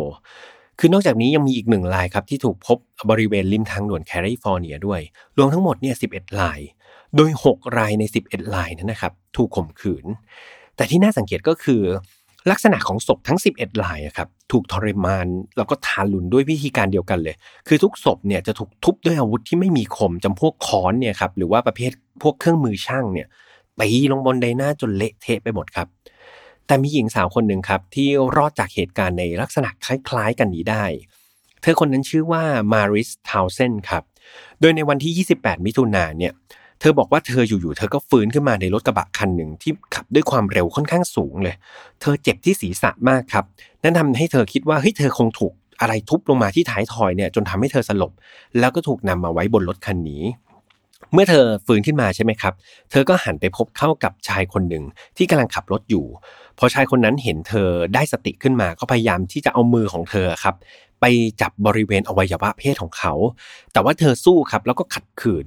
[0.78, 2.78] คือนอกจากนี้ยังมีอีกหนึ่งรายครับที่ถูกพบ
[3.10, 5.00] บริเวณริมทางด่วนแคลิฟอร์เนียด้วย
[5.38, 6.60] รวมทั้งหมดเนี่ย11 ราย
[7.16, 10.06] โดย 6 รายใน 11 รายนั้นนะครับถูกข่มขืน
[10.76, 11.82] แต่ที่น่าสังเกตก็คือ
[12.50, 15.26] ลักษณะของศพทั้ง 11 รายครับถูกทรมาน
[15.56, 17.36] แล้วก็ทารุณด้วยวิธีการเดียวกันเลย
[17.68, 23.26] คือทุกศพเนี่ยจะถูกทุบด้วยอาวุธที่ไม่มีคมจำพวกค้อนเนี่ยครับหรือว่าประเภทพวกเครื่องมือช่างเนี่ย
[23.80, 25.88] ตีลงบนใบหน้าจนเละเทะไปหมดครับ
[26.66, 30.84] แต่มีหญิงสาวคนหนึ่งครับที่รอดจากเหตุการณ์ในลักษณะคล้ายๆกันนี้ได้
[31.62, 34.02] เธอคนนั้นชื่อว่ามาริสทาวเซนครับ
[34.60, 36.32] โดยในวันที่ 28 มิถุนายนเนี่ย
[36.80, 41.56] เธอบอกว่าเธออยู่ๆเธอก็ฟื้นขึ้นมาในรถกระบะคันหนึ่งที่ขับด้วยความเร็วค่อนข้างสูงเลย
[42.00, 43.44] เธอเจ็บที่ศีรษะมากครับ
[43.82, 48.12] นั่นทำให้เธอคิดว่าเฮ้ยเธอคงถูกอะไรทุบลงมาที่ท้ายทอยเนี่ยจนทำให้เธอสลบ
[48.58, 50.22] แล้วก็ถูกนำมาไว้บนรถคันนี้
[51.12, 52.54] เมื่อเธอฟื้นขึ้นมาใช่ไหมครับ
[52.90, 54.84] เธอก็หันไปพบเข้ากับชายคนหนึ่ง
[55.16, 56.04] ที่กำลังขับรถอยู่
[56.58, 60.54] พอชายคนนั้นเห็นเธอได้สติขึ้นมาก็พยายามที่จะเอามือของเธอครับ
[61.00, 61.04] ไป
[61.40, 63.14] จับบริเวณอวัยวะเพศของเขา
[63.72, 65.46] แต่ว่าเธอสู้ครับแล้วก็ขัดขืน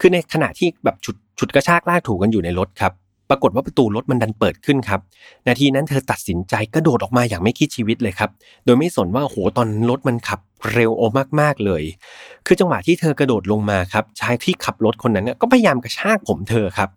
[0.00, 2.92] คือในขณะที่แบบฉุดฉุดกระชากลากถูกันอยู่ในรถครับ
[3.30, 5.00] ปรากฏว่าประตูรถมันดันเปิดขึ้นครับ
[5.46, 8.30] นาทีนั้นเธอตัดสินใจกระโดดออกมาอย่างไม่คิดชีวิตเลยครับ
[8.64, 10.40] โดยไม่สนว่าโหตอนรถมันขับ
[10.72, 11.02] เร็วโอ
[11.40, 11.82] มากๆเลย
[12.46, 16.88] คือจังหวะที่เธอกระโดดลงมาครับ ชายที่ขับรถคนนั้นก็พยายามกระชากผมเธอครับ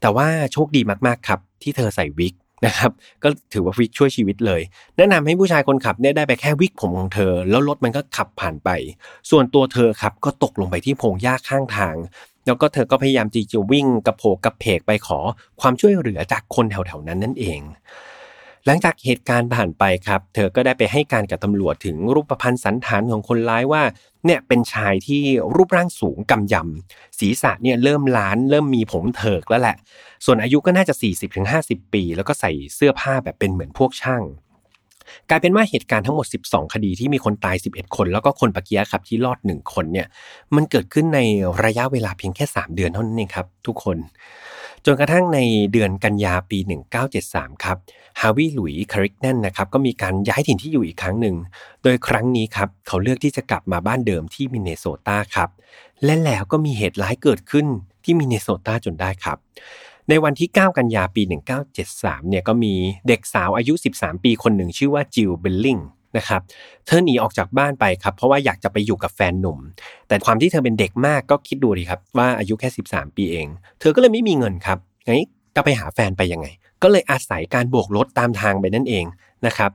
[0.00, 2.34] แต่ว่าโชคดีมากๆครับ ที่เธอใส่วิก
[2.66, 2.90] นะครับ
[3.22, 4.60] ก็ถือว่าวิกช่วยชีวิตเลย
[4.96, 8.70] แนะนำให้ผู้ชายคนขับเนี่ยได้ไปแค่วิกผมของเธอ แล้วรถมันก็ขับผ่านไป
[9.30, 11.96] ส่วนตัวเธอครับก็ตกลงไปที่พงหญ้าข้างทาง
[12.46, 15.18] แล้วก็เธอก็พยายามจีจะวิ่งกระโผกกระเพกไปขอ
[15.60, 17.60] ความช่วยเหลือจากคนแถวๆนั้นนั่นเอง
[18.66, 23.82] หลังจากเหตุการณ์ผ่านไปครับ เธอก็ได้ไปให้การกับตำรวจถึงรูปพรรณสันฐานของคนร้ายว่า
[24.24, 25.22] เนี่ยเป็นชายที่
[25.54, 29.76] รูปร่างสูงกำยำศีรษะเนี่ยเริ่มล้านเริ่มมีผมเถิกแล้วแหละ
[30.24, 30.94] ส่วนอายุก็น่าจะ
[31.44, 34.22] 40-50 ปี แล้วก็ใส่เสื้อผ้าแบบเป็นเหมือนพวกช่าง
[35.30, 40.06] กลายเป็นว่าเหตุการณ์ทั้งหมด 12 คดีที่มีคนตาย 11 คน แล้วก็คนปะเกียครับที่รอด 1 คนเนี่ย
[40.54, 41.20] มันเกิดขึ้นใน
[41.64, 43.96] ระยะเวลาเพียงแค่ 3 เดือนเท่านั้นเองครับทุกคน
[44.86, 45.38] จนกระทั่งใน
[45.72, 46.58] เดือนกันยาปี
[47.10, 47.76] 1973 ครับ
[48.20, 51.36] ฮาวิหลุยคาริกแนนนะครับก็มีการย้ายถิ่นที่อยู่อีกครั้งหนึ่ง
[51.82, 55.48] โดยครั้งนี้ครับเขาเลือกที่จะกลับมาบ้านเดิมที่มินเนโซตาครับ
[56.04, 57.66] และแล้วก็มีเหตุร้ายเกิดขึ้น
[58.04, 59.38] ที่มินเนโซตาจนได้ครับ
[60.08, 61.22] ในวันที่ 9 กันยาปี
[61.76, 62.74] 1973 เนี่ยก็มี
[63.08, 65.78] เด็กสาวอายุ 13 ปีคนหนึ่งชื่อว่าจิลเบลลิง
[66.16, 66.40] นะครับ
[66.86, 69.58] เธอหนีออกจากบ้านไปครับเพราะว่าอยากจะไปอยู่กับแฟนหนุ่ม
[70.08, 73.46] แต่ความที่เธอเป็นเด็กมากก็คิดดูดีครับว่าอายุแค่ 13 ปีเอง
[73.80, 75.18] เธอก็เลยไม่มีเงินครับงั้น
[75.56, 76.46] จะไปหาแฟนไปยังไง
[76.82, 79.04] ก็เลยอาศัยการโบกรถตามทางไปนั่นเอง
[79.46, 79.70] นะครับ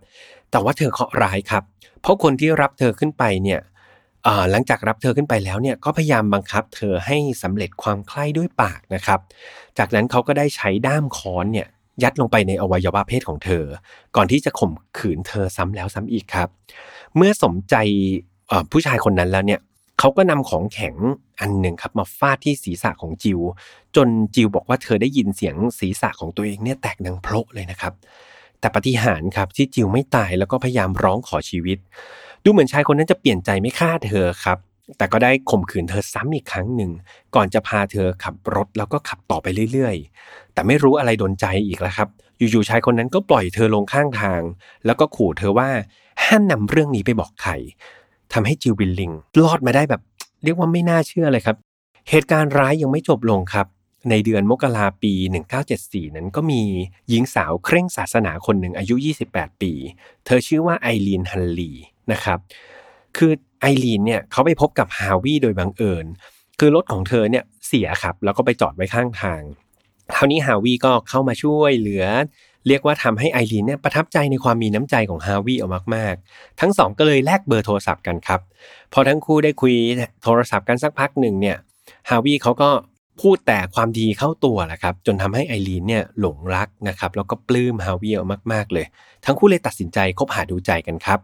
[0.52, 1.64] แต่ว่าเธอเคราะห์ร้ายครับ
[2.02, 3.60] เพราะคนที่รับเธอขึ้นไปเนี่ย
[4.52, 9.20] หลังจากรับเธอขึ้นไปแล้วเนี่ยก็พยายามบังคับเธอให้สำเร็จความใคร่ด้วยปากนะครับ
[9.78, 11.68] จากนั้นเขาก็ได้ใช้ด้ามค้อนเนี่ย
[12.04, 13.64] ยัดลงไปในอวัยวะเพศของเธอ
[14.16, 16.50] ก่อนที่จะข่มขืนเธอซ้ำแล้วซ้ำอีกครับ
[17.16, 17.76] เมื่อสมใจ
[18.72, 19.60] ผู้ชายคนนั้นแล้วเนี่ย
[20.00, 20.96] เขาก็นำของแข็ง
[21.40, 23.40] อันหนึ่งครับมาฟาดที่ศีรษะของจิว
[23.96, 27.94] จนจิวบอกว่าเธอได้ยินเสียงศีรษะของตัวเองเนี่ยแตกดังโพะเลยนะครับ
[28.60, 31.78] แต่ปฏิหารครับที่จิวไม่ตายแล้วก็พยายามร้องขอชีวิต
[32.44, 34.58] ดูเหมือนชายคนนั้นจะเปลี่ยนใจไม่ฆ่าเธอครับ
[34.98, 36.92] แต่ก็ได้ข่มขืนเธอซ้ำอีกครั้งหนึ่ง
[37.36, 44.42] ก่อนจะพาเธอขับรถแล้วก็ขับต่อไปเรื่อยๆ แต่ไม่รู้อะไรโดนใจอีกแล้วครับ อยู่ๆชายคนนั้นก็ปล่อยเธอลงข้างทาง
[44.86, 45.70] แล้วก็ขู่เธอว่า
[46.24, 47.52] ห้ามนำเรื่องนี้ไปบอกใคร
[48.34, 49.12] ทำให้จิวบิลลิง
[49.44, 50.02] รอดมาได้แบบ
[50.44, 51.58] เรียกว่าไม่น่าเชื่อเลยครับ
[52.10, 53.68] เหตุการณ์ร้ายยังไม่จบลงครับ
[54.10, 55.14] ในเดือนมกราปี
[55.66, 56.62] 1974 นั้นก็มี
[57.10, 58.96] หญิงสาวเคร่งศาสนาคนหนึ่งอายุ
[59.30, 59.72] 28 ปี
[60.26, 61.72] เธอชื่อว่าไอรีนฮันลี
[62.12, 62.40] นะครับ
[63.18, 66.06] คือไอรีนเนี่ยเขาไปพบกับฮาวิโดยบังเอิญ
[66.60, 69.42] คือรถของเธอเนี่ยเสียครับ แล้วก็ไปจอดไว้ข้างทาง
[70.16, 72.06] คราวนี้ฮาวิก็เข้ามาช่วยเหลือ
[72.68, 78.40] เรียกว่าทำให้ไอรีนเนี่ยประทับใจในความมีน้ำใจของฮาวิเอามากๆ ทั้งสองก็เลยแลกเบอร์โทรศัพท์กันครับ
[78.94, 79.74] พอทั้งคู่ได้คุย
[80.24, 81.58] โทรศัพท์กันสักพักหนึ่งเนี่ย
[82.10, 82.70] ฮาวิเขาก็
[83.22, 88.86] พูดแต่ความดีเข้าตัวแหละครับ จนทำให้ไอรีนเนี่ยหลงรักนะครับ แล้วก็ปลื้มฮาวิเอามาก ๆ เลย
[89.26, 91.20] ทั้งคู่เลยตัดสินใจคบหาดูใจกันครับ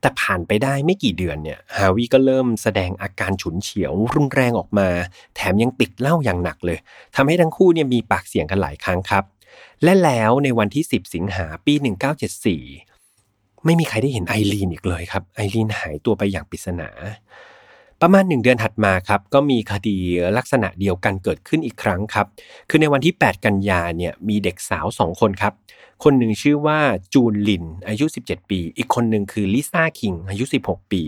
[0.00, 4.88] แต่ผ่านไปได้ไม่กี่เดือนเนี่ยฮาวิก็เริ่มแสดงอาการฉุนเฉียว รุนแรงออกมา
[5.36, 6.78] แถมยังติดเหล้าอย่างหนักเลย
[7.16, 9.24] ทำให้ทั้งคู่เนี่ยมีปากเสียงกันหลายครั้งครับ
[9.84, 11.74] และแล้วในวันที่ 10 สิงหาปี
[12.50, 16.88] 1974 ไม่มีใครได้เห็นไอรีนอีกเลยครับไอรีนหายตัวไปอย่างปริศนา
[18.02, 19.96] ประมาณหนึ่งเดือนถัดมาครับก็มีคดี
[20.36, 22.26] ลักษณะเดียวกันเกิดขึ้นอีกครั้งครับ
[22.68, 25.52] คือในวันที่ 8 กันยาเนี่ยมีเด็กสาว 2 คนครับ
[26.04, 26.78] คนหนึ่งชื่อว่า
[27.14, 31.02] จูนลินอายุ 17 ปี อีกคนหนึ่งคือลิซ่าคิงอายุ 16 ปี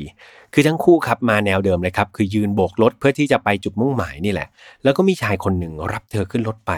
[0.54, 4.48] คือทั้งคู่ครับมาแนวเดิมเลยครับ คือยืนโบกรถเพื่อที่จะไปจุดมุ่งหมายนี่แหละ
[4.84, 6.72] แล้วก็มีชายคนหนึ่งรับเธอขึ้นรถไป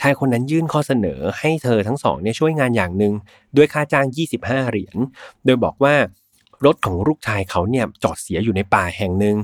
[0.00, 3.12] ชายคนนั้นยื่นข้อเสนอให้เธอทั้งสองเนี่ยช่วยงานอย่างหนึ่ง
[3.56, 4.06] ด้วยค่าจ้าง
[4.40, 4.96] 25 เหรียญ
[5.44, 5.94] โดยบอกว่า
[6.66, 9.36] รถของลูกชายเขาเนี่ยจอดเสียอยู่ในป่าแห่งหนึ่ง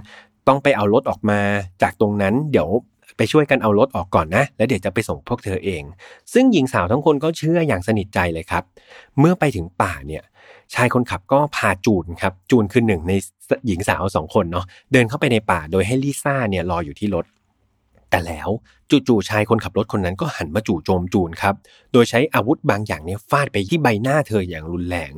[0.48, 1.40] ต้องไปเอารถออกมา
[1.82, 2.68] จากตรงนั้นเดี๋ยว
[3.16, 5.82] ไปช่วยกันเอารถออกก่อนนะ แล้วเดี๋ยวจะไปส่งพวกเธอเอง
[6.32, 8.62] ซึ่งหญิงสาวทั้งคนก็เชื่ออย่างสนิทใจเลยครับ
[9.18, 10.22] เมื่อไปถึงป่าเนี่ย
[10.74, 13.12] ชายคนขับก็พาจูนครับ จูนคือหนึ่งใน
[13.66, 17.24] หญิงสาวสองคนเนาะ เดินเข้าไปในป่าโดยให้ลิซ่าเนี่ยรออยู่ที่รถ
[18.10, 18.48] แต่แล้ว
[18.90, 21.54] จู่ๆชายคนขับรถคนนั้นก็หันมาจู่โจมจูนครับ
[21.92, 25.12] โดยใช้อาวุธบางอย่างเนี่ยฟาดไปที่ใบหน้าเธออย่างรุนแรง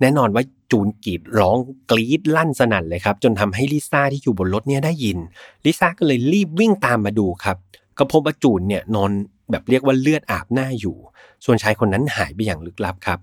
[0.00, 1.56] แน่นอนว่าจูนกรีดร้อง
[1.90, 5.18] กรีดลั่นสนั่นเลยครับ จนทำให้ลิซ่าที่อยู่บนรถเนี่ยได้ยิน
[5.64, 7.56] ลิซ่าก็เลยรีบวิ่งตามมาดูครับ
[7.98, 9.10] ก็พบว่าจูนเนี่ยนอน
[9.50, 10.96] แบบเรียกว่าเลือดอาบหน้าอยู่
[11.44, 13.18] ส่วนชายคนนั้นหายไปอย่างลึกลับครับ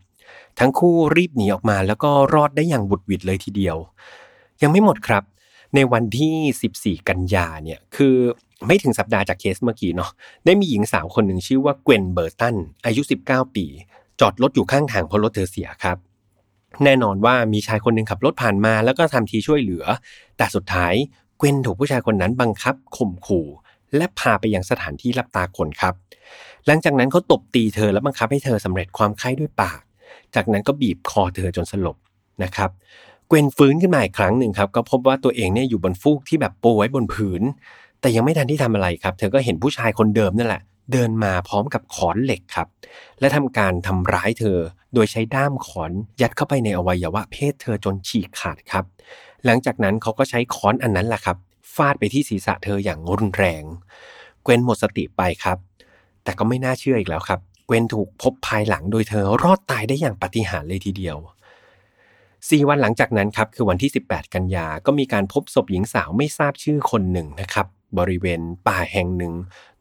[0.60, 3.78] ทั้งคู่รีบหนีออกมาแล้วก็รอดได้อย่างบุดวิดเลยทีเดียว
[4.62, 5.24] ยังไม่หมดครับ
[5.76, 8.16] ในวันที่ 14 กันยาเนี่ยคือ
[8.68, 10.12] ไม่ถึงสัปดาห์จากเคสเมื่อกี้เนาะ
[10.46, 12.56] ได้มีหญิงสาวคนหนึ่งชื่อว่าเกวนเบอร์ตัน
[12.86, 13.66] อายุ 19 ปี
[14.20, 15.98] จอดรถอยู่ข้างทางเพราะรถเธอเสียครับ
[16.84, 19.86] แน่นอนว่ามีชายคนหนึ่งขับรถผ่านมาแล้วก็ทำทีช่วยเหลือ
[20.38, 20.94] แต่สุดท้าย
[21.38, 23.48] เกวนถูกผู้ชายคนนั้นบังคับข่มขู่
[23.98, 25.94] และพาไปยังสถานที่รับตาคนครับ
[26.68, 29.80] หลังจากนั้นเขาตบตีเธอและบังคับให้เธอสำเร็จความไข้ด้วยปาก
[30.36, 31.98] จากนั้นก็บีบคอเธอจนสลบ
[32.44, 32.70] นะครับ
[33.28, 37.42] เกวนฟื้นขึ้นมาอีกครั้งหนึ่งครับ ก็พบว่าตัวเองเนี่ยอยู่บนฟูกที่แบบปูไว้บนผืน
[38.02, 42.68] แต่ยังไม่ทันที่ทำอะไรครับ เธอก็เห็นผู้ชายคนเดิมนั่นแหละ เดินมาพร้อมกับขอนเหล็กครับ
[43.20, 44.58] และทำการทำร้ายเธอ
[44.94, 48.86] โดยใช้ด้ามขอนยัดเข้าไปในอวัยวะเพศเธอจนฉีกขาดครับ
[49.46, 51.38] หลังจากนั้นเขาก็ใช้ค้อนอันนั้นแหละครับ
[51.76, 53.64] ฟาดไปที่ศีรษะเธออย่างรุนแรง
[54.44, 55.58] เกวนหมดสติไปครับ
[56.24, 61.18] แต่ก็ไม่น่าเชื่ออีกแล้วครับ เกวนถูกพบภายหลังโดยเธอรอดตายได้อย่างปาฏิหาริย์เลยทีเดียว
[62.50, 69.34] สี่วันหลังจากนั้นครับคือวันที่ 18 กันยา ก็มีการพบศพหญิงสาวไม่ทราบชื่อคนหนึ่งนะครับ บริเวณป่าแห่งหนึ่ง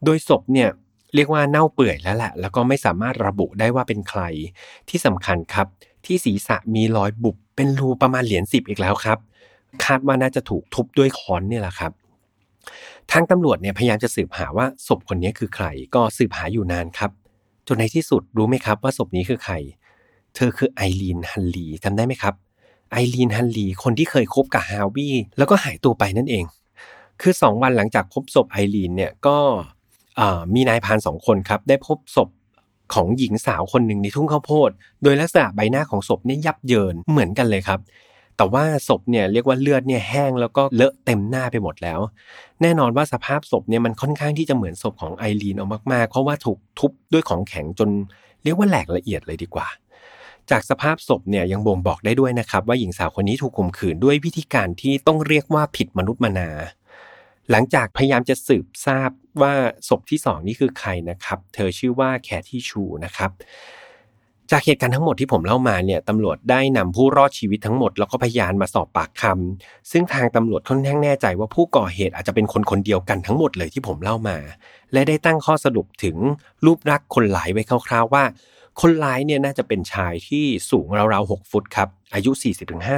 [0.03, 0.69] โดยศพเนี่ย
[1.15, 4.21] เรียกว่าเน่าเปื่อยแล้วแหละแล้วก็ไม่สามารถระบุได้ว่าเป็นใคร
[4.89, 5.67] ที่สำคัญครับ
[6.05, 9.19] ที่ศีรษะมีรอยบุบเป็นรูประมาณเหรียญสิบอีกแล้วครับ
[9.85, 11.91] คาดว่าน่าจะถูกทุบด้วยค้อนเนี่ยแหละครับ
[13.11, 17.11] ทางตำรวจเนี่ยพยายามจะสืบหาว่าศพคนนี้คือใคร ก็สืบหาอยู่นานครับ
[17.67, 19.53] จนในที่สุดรู้ไหมครับว่าศพนี้คือใคร
[20.35, 22.33] เธอคือไอรีนฮันลีจำได้ไหมครับ
[22.91, 26.45] ไอรีนฮันลีคนที่เคยคบกับฮาวิแล้วก็หายตัวไปนั่นเอง
[27.21, 29.37] คือสองวันหลังจากพบศพไอรีนเนี่ยก็
[30.53, 32.29] มีนายพานสองคนครับได้พบศพ
[32.93, 34.69] ของหญิงสาวคนหนึ่งในทุ่งข้าวโพด
[35.03, 37.79] โดยลักษณะใบหน้าของศพเนี่ยยับเยินเหมือนกันเลยครับ
[38.37, 41.99] แต่ว่าศพเนี่ยเรียกว่าเลือดเนี่ยแห้งแล้วก็เลอะเต็มหน้าไปหมดแล้ว
[42.61, 47.89] แน่นอนว่าสภาพศพเนี่ยมันค่อนข้างที่จะเหมือนศพของไอรีนเอามากๆ เพราะว่าถูกทุบด้วยของแข็งจน
[48.43, 49.67] เรียกว่าแหลกละเอียดเลยดีกว่า
[50.51, 56.49] จากสภาพศพเนี่ยยังบ่งบอกได้ด้วยนะครับว่าหญิงสาวคนนี้ถูกข่มขืนด้วยวิธีการที่ต้องเรียกว่าผิดมนุษย์มนา
[57.51, 59.09] หลังจากพยายามจะสืบทราบ
[59.41, 59.53] ว่า
[59.89, 63.31] ศพที่สองนี่คือใครนะครับ เธอชื่อว่าแคที่ชูนะครับ
[64.51, 74.37] จากเหตุการณ์ทั้งหมดที่ผมเล่ามาเนี่ยตำรวจได้นำผู้รอดชีวิตทั้งหมดแล้วก็พยานมาสอบปากคำซึ่งทางตำรวจค่อนข้างแน่ใจว่าผู้ก่อเหตุอาจจะเป็นคนคนเดียวกันทั้งหมดเลยที่ผมเล่ามา
[74.93, 76.15] และได้ตั้งข้อสรุปถึง
[76.65, 78.23] รูปลักษณ์คนร้ายไว้คร่าวๆว่า
[78.81, 82.31] คนร้ายเนี่ยน่าจะเป็นชายที่สูงราวๆ 6 ฟุตครับ อายุ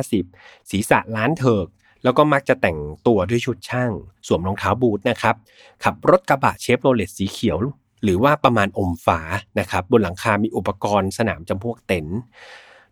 [0.02, 1.67] 40-50 ศีรษะล้านเถิก
[2.06, 3.91] แล้วก็มักจะแต่งตัวด้วยชุดช่าง
[4.28, 5.36] สวมรองเท้าบูทนะครับ
[5.84, 7.58] ขับรถกระบะเชฟโรเลตสีเขียว
[8.04, 9.20] หรือว่าประมาณอมฟ้า
[9.60, 12.20] นะครับ บนหลังคา มีอุปกรณ์สนามจำพวกเต็นท์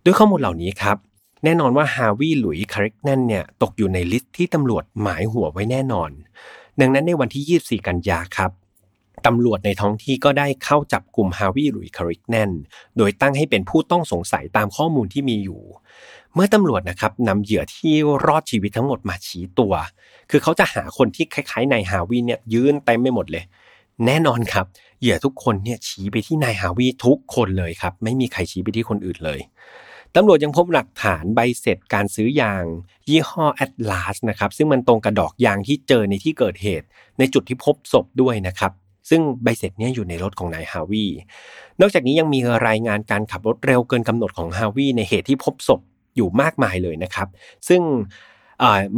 [0.03, 0.97] ด้วยข้อมูลเหล่านี้ครับ
[1.43, 6.11] แน่นอนว่าฮาร์วีย์หลุยส์คาริกแนนเนี่ยตกอยู่ใน list ที่ตำรวจหมายหัวไว้แน่นอน
[6.79, 8.51] ดังนั้นในวันที่ 24 กันยาครับ
[9.25, 12.51] ตำรวจในท้องที่ก็ได้เข้าจับกลุ่มฮาวิหลุยคาริกแนน
[12.97, 15.61] โดยตั้งให้เป็นผู้ต้องสงสัยตามข้อมูลที่มีอยู่
[16.35, 17.93] เมื่อตำรวจนะครับนำเหยื่อที่
[18.25, 19.73] รอดชีวิตทั้งหมดมาชี้ตัว
[20.29, 23.43] คือเขาจะหาคนที่คล้ายๆนายฮาวีเนี่ยยืนเต็มไปหมดเลย
[24.05, 24.65] แน่นอนครับ
[25.01, 29.39] เหยื่อทุกคนเนี่ยชี้ไปที่นายฮาวีทุกคนเลยครับ ไม่มีใครชี้ไปที่คนอื่นเลย
[30.15, 32.63] ตำรวจยังพบหลักฐานใบเสร็จการซื้อยาง
[33.09, 36.85] ยี่ห้อ Atlas นะครับซึ่งมันตรงกับดอกยางที่เจอในที่เกิดเหตุ
[37.19, 38.71] ในจุดที่พบศพด้วยนะครับ
[39.09, 41.05] ซึ่งใบเสร็จนี้อยู่ในรถของนายฮาวี
[41.81, 45.81] นอกจากนี้ยังมีรายงานการขับรถเร็วเกินกำหนดของฮาวีในเหตุที่พบศพ
[46.15, 47.27] อยู่มากมายเลยนะครับ
[47.67, 47.81] ซึ่ง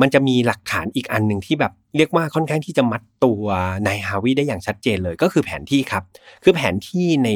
[0.02, 3.44] มันจะมีหลักฐานอีกอันหนึ่งที่แบบเรียกว่าค่อนข้างที่จะมัดตัว
[3.88, 6.04] นายฮาวิได้อย่างชัดเจนเลยก็คือแผนที่ครับ
[6.44, 7.30] คือแผนที่ใน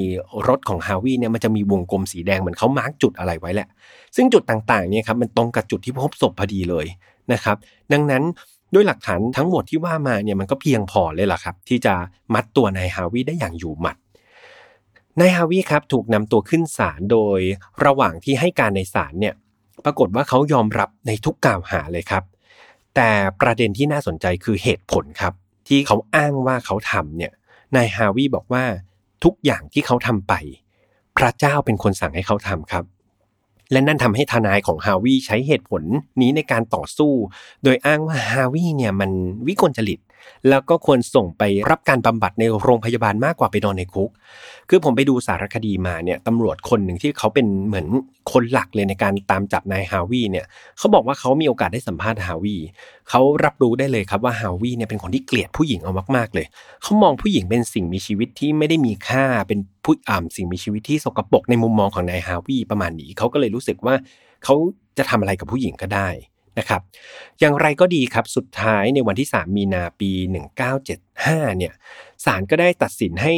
[0.47, 3.67] รถของฮาวิเนี่ยมันจะมีวงกลมสีแดงเหมือนเขามาร์กจุดอะไรไว้แหละ
[4.15, 6.85] ซึ่งจุดต่างๆเนี่ยครับมันตรงกับจุดที่พบศพพอดีเลย
[7.33, 7.57] นะครับ
[7.93, 8.23] ดังนั้น
[8.73, 11.93] ด้วยหลักฐานทั้งหมดที่ว่ามาเนี่ยมันก็เพียงพอเลยล่ะครับ ที่จะ
[12.33, 13.97] มัดตัวนายฮาวิได้อย่างอยู่หมัด
[15.19, 17.39] นายฮาวิครับถูกนำตัวขึ้นศาลโดย
[17.85, 19.35] ระหว่างที่ให้การในศาลเนี่ย
[19.85, 22.23] ปรากฏว่าเขายอมรับในทุกกล่าวหาเลยครับ
[22.95, 23.09] แต่
[23.41, 25.33] ประเด็นที่น่าสนใจคือเหตุผลครับ
[25.67, 27.31] ที่เขาอ้างว่าเขาทำเนี่ย
[27.75, 28.63] นายฮาวีบอกว่า
[29.23, 30.33] ทุกอย่างที่เขาทำไป
[31.17, 32.85] พระเจ้าเป็นคนสั่งให้เขาทำครับ
[33.71, 35.83] และนั่นทำให้ทนายของฮาวีใช้เหตุผล
[36.21, 37.11] นี้ในการต่อสู้
[37.63, 39.11] โดยอ้างว่าฮาวีเนี่ยมัน
[39.47, 39.99] วิกลจริต
[40.49, 44.09] แล้วก็ควรส่งไปรับการบำบัดในโรงพยาบาลมากกว่าไปนอนในคุก
[44.69, 47.85] คือผมไปดูสารคดีมาเนี่ยตำรวจคนหนึ่งที่เขาเป็นเหมือน
[48.31, 50.45] คนหลักเลยในการตามจับนายฮาวีเนี่ย
[50.77, 52.55] เขาบอกว่าเขามีโอกาสได้สัมภาษณ์ฮาวี
[53.09, 56.45] เขารับรู้ได้เลยครับว่าฮาวีเนี่ยเป็นคนที่เกลียดผู้หญิงเอามากๆเลย
[56.83, 63.95] เขามองผู้หญิงเป็นสิ่งมีชีวิตที่ไม่ได้มีค่าเป็นผู้อ่าสิ่งมีชีวิตที่สกปรกในมุมมองของนายฮาร์วีย์ประมาณนี้เขาก็เลยรู้สึกว่า
[64.43, 64.55] เขา
[64.97, 66.09] จะทำอะไรกับผู้หญิงก็ได้
[66.57, 66.81] นะครับ
[67.39, 70.11] อย่างไรก็ดีครับสุดท้ายในวันที่ 3 มีนาปี
[70.85, 71.73] 1975 เนี่ย
[72.25, 73.33] ศาลก็ได้ตัดสินให้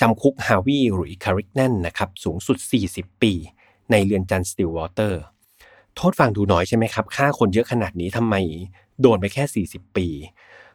[0.00, 2.58] จำคุกฮาร์วีย์หลุยส์คาริกแนนนะครับสูงสุด
[2.90, 3.32] 40 ปี
[3.90, 5.20] ในเรือนจำสติลวอเตอร์
[5.96, 8.34] โทษฟังดูน้อยใช่ไหมครับฆ่าคนเยอะขนาดนี้ทำไม
[9.00, 10.06] โดนไปแค่ 40 ปี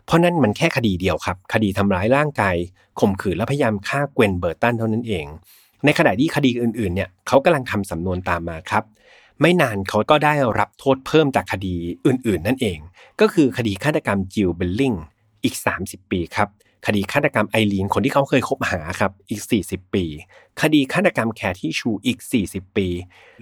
[0.05, 2.55] เพราะนั่นมันแค่คดีเดียวครับ คดีทำร้ายร่างกาย
[2.99, 5.25] ข่มขืนและพยายามฆ่าเกวนเบอร์ตันเท่านั้นเอง
[5.85, 8.83] ในขณะที่คดีอื่นๆเนี่ยเขากำลังทำสำนวนตามมาครับ
[9.41, 12.79] ไม่นานเขาก็ได้รับโทษเพิ่มจากคดีอื่นๆ นั่นเอง
[13.21, 14.93] ก็คือคดีฆาตกรรมจิลเบลลิง
[15.43, 16.49] อีก 30 ปีครับ
[16.85, 20.05] คดีฆาตกรรมไอรีนคนที่เขาเคยคบหาครับอีก 40 ปี
[20.61, 22.19] คดีฆาตกรรมแคที่ชูอีก
[22.49, 22.87] 40 ปี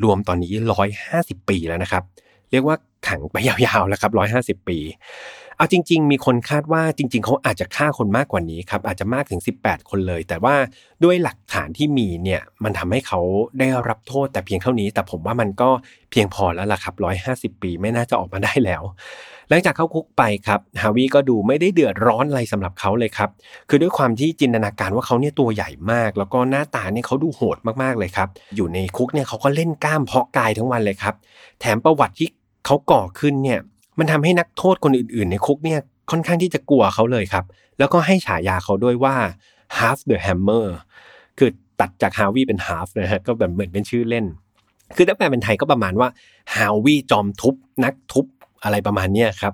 [0.04, 0.54] รวมตอนนี้
[1.02, 2.04] 150 ปีแล้วนะครับ
[2.52, 2.76] เรียกว่า
[3.08, 4.12] ขังไปยาวๆแล้วครับ
[4.60, 4.78] 150 ปี
[5.58, 10.56] เอาจริง ๆ มีคนคาดว่าจริง ๆ เขาอาจจะฆ่าคนมากกว่านี้ครับอาจจะมากถึง 18 คนเลย แต่ว่า
[11.04, 13.20] ด้วยหลักฐานที่มีเนี่ยมันทำให้เขา
[13.60, 15.70] ได้รับโทษแต่เพียงเท่านี้ แต่ผมว่ามันก็
[16.12, 16.96] เพียงพอแล้วล่ะครับ
[17.54, 18.84] 150 ปีไม่น่าจะออกมาได้แล้ว
[19.50, 23.30] หลังจากเข้าคุกไปครับฮาวิก็ดูไม่ได้เดือดร้อนอะไรสำหรับเขาเลยครับ
[23.70, 31.16] คือด้วยความที่จินตนาการว่าเขาเนี่ยตัวใหญ่มาก แล้วก็หน้าตาเนี่ยเขาดูโหดมากๆเลยครับอยู่ในคุกเนี่ยเขาก็เล่นกล้ามเพาะกายทั้งวันเลยครับ
[31.60, 32.30] แถมประวัติที่
[32.66, 33.60] เขาก่อขึ้นเนี่ย
[34.00, 35.80] มันทำให้นักโทษคนอื่นๆ ในคุกเนี่ย
[36.12, 37.46] ค่อนข้างที่จะกลัวเขาเลยครับ
[37.80, 39.16] แล้วก็ให้ฉายาเขาด้วยว่า
[39.78, 40.68] half the hammer
[41.38, 44.26] คือตัดจากฮาวีเป็น half นะฮะก็แบบเหมือนเป็นชื่อเล่น
[44.96, 46.08] คือถ้าแปลเป็นไทยก็ประมาณว่า
[46.56, 48.26] ฮาวีจอมทุบนักทุบ
[48.64, 49.54] อะไรประมาณนี้ครับ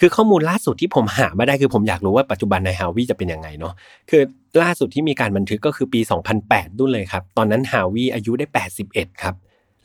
[0.00, 3.72] คือข้อมูลล่าสุดที่ผมหามาได้คือผมอยากรู้ว่าปัจจุบันในฮาวีจะเป็นยังไงเนาะ
[4.10, 4.22] คือ
[4.62, 6.00] ล่าสุดที่มีการบันทึกก็คือปี
[6.40, 8.46] 2008ดุ้นเลยครับ ตอนนั้นฮาวีอายุได้
[8.84, 9.34] 81 ครับ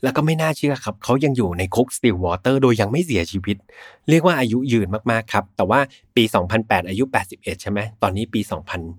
[0.02, 3.56] แล้วก็ไม่น่าเชื่อครับ เขายังอยู่ในคุกสติลวอเตอร์โดยยังไม่เสียชีวิต
[4.10, 5.80] เรียกว่าอายุยืนมากๆครับ แต่ว่า
[6.16, 6.24] ปี
[6.56, 8.40] 2008 อายุ 81 ใช่ไหมตอนนี้ปี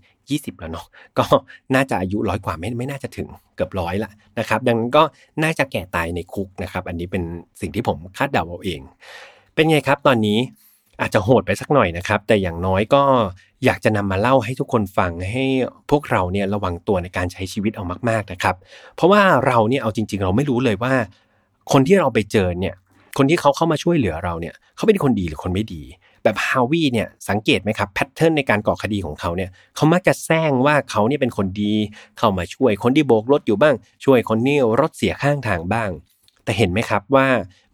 [0.02, 0.88] 2020 แล้วเนาะ
[1.18, 1.26] ก็
[1.76, 5.04] น่าจะอายุร้อยกว่าไม่ไม่น่าจะถึงเกือบร้อยละนะครับ ดังนั้นก็
[5.44, 7.24] น่าจะแก่ตายในคุกนะครับ อันนี้เป็น
[7.62, 8.82] สิ่งที่ผมคาดเดาเอาเอง
[9.56, 10.40] เป็นไงครับตอนนี้
[11.02, 13.04] อาจจะโหดไปสักหน่อยนะครับ แต่อย่างน้อยก็
[13.66, 15.46] อยากจะนำมาเล่าให้ทุกคนฟังให้
[15.90, 18.56] พวกเราเนี่ยระวังตัวในการใช้ชีวิตเอามาก ๆนะครับ
[18.96, 20.94] เพราะว่าเราเนี่ยเอาจริง ๆ เราไม่รู้เลยว่า
[21.72, 22.76] คนที่เราไปเจอเนี่ย
[23.18, 25.84] คนที่เขาเข้ามาช่วยเหลือเราเนี่ยเขาเป็นคนดีหรือคนไม่ดี
[26.24, 31.74] แบบฮาวีเนี่ยสังเกตไหมครับแพทเทิร์นในการก่อคดีของเขาเนี่ยเขามักจะแซงว่าเขาเนี่ยเป็นคนดี
[32.18, 33.76] เข้ามาช่วยคนที่โบกรถอยู่บ้าง
[34.06, 35.90] ช่วยคนนี่รถเสียข้างทางบ้าง
[36.44, 37.28] แต่เห็นไหมครับว่า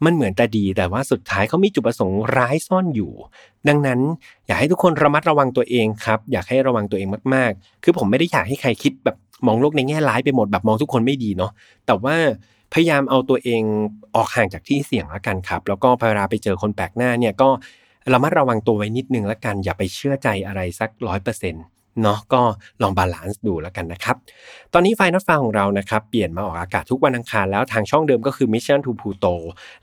[0.06, 3.12] มันเหมือนจะดีแต่ว่าสุดท้ายเขามีจุดประสงค์ร้ายซ่อนอยู่
[3.68, 4.00] ดังนั้น
[4.48, 11.52] อยากให้ทุกคนระมัดระวังตัวเองครับอยากให้ระวังตัวเองมากๆ คือผมไม่ได้อยากให้ใครคิดแบบมองโลกในแง่ร้ายไปหมดแบบมองทุกคนไม่ดีเนาะ
[11.86, 12.16] แต่ว่า
[12.74, 13.62] พยายามเอาตัวเอง
[14.16, 17.50] ออกห่างจากที่เสี่ยงแล้วกันครับ แล้วก็เวลาไปเจอคนแปลกหน้าเนี่ยก็
[18.14, 21.64] ระมัดระวังตัวไว้นิดนึงแล้วกันอย่าไปเชื่อใจอะไรสักร้อยเปอร์เซ็นต์
[22.02, 22.42] เนาะก็
[22.82, 24.16] ลอง balance ดูแล้วกันนะครับ
[24.74, 29.34] ตอนนี้ไฟนอตฟาของเรานะครับเปลี่ยนมาออกอากาศทุกวันอังคารแล้วทางช่องเดิมก็คือ Mission to Pluto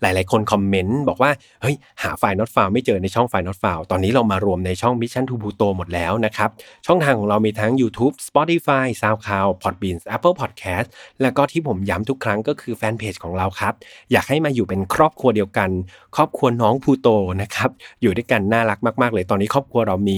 [0.01, 1.31] หลาย ๆ คนคอมเมนต์บอกว่า
[1.63, 6.51] เฮ้ยหาไฟนอตฟาไม่เจอในช่องไฟนอตฟาตอนนี้เรามารวมในช่อง Mission to Pluto หมดแล้วนะครับ
[6.87, 10.89] ช่องทางของเรามีทั้ง YouTube Spotify SoundCloud Podbean Apple Podcast
[11.23, 13.75] แล้วก็ที่ผมย้ำทุกครั้งก็คือแฟนเพจของเราครับ
[14.13, 15.71] อยากให้มาอยู่เป็นครอบครัวเดียวกัน
[16.17, 17.09] ครอบครัวน้องพูโต
[17.43, 17.71] นะครับ
[18.03, 20.17] อยู่ด้วยกันน่ารักมาก ๆ เลยตอนนี้ครอบครัวเรามี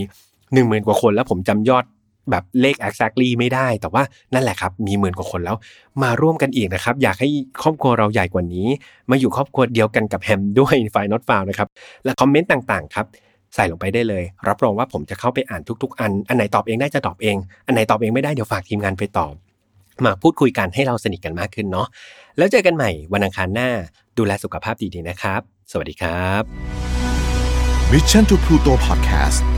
[0.55, 1.85] 1 0,000กว่าคนแล้วผมจำยอด
[2.31, 4.03] แบบเลข exactly ไม่ได้ แต่ว่า
[4.35, 5.57] นั่นแหละครับ มีหมื่นกว่าคนแล้ว
[6.03, 7.29] มาร่วมกันอีกนะครับ อยากให้
[7.63, 8.67] ครอบครัวเราใหญ่กว่านี้
[9.11, 11.69] มาอยู่ครอบครัวเดียวกันกับแฮมด้วยไฟนอตฟาวนะครับ
[12.05, 13.07] และคอมเมนต์ต่างๆครับ
[13.55, 19.33] ใส่ลงไปได้เลย รับรองว่าผมจะเข้าไปอ่านทุก ๆ อัน อันไหนตอบเองได้จะตอบเอง อันไหนตอบเองไม่ได้เดี๋ยวฝากทีมงานไปตอบ
[20.05, 21.87] มาพูดคุยกันให้เราสนิทกันมากขึ้นเนาะ
[22.39, 23.69] แล้วเจอกันใหม่วันอังคารหน้า
[24.19, 25.41] ดูแลสุขภาพดีๆนะครับ
[25.73, 26.43] สวัสดีครับ
[27.93, 29.58] Mission to Pluto Podcast